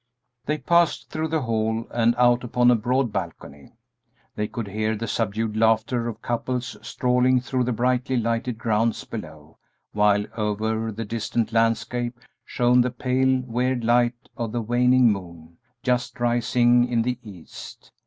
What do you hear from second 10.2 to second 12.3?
over the distant landscape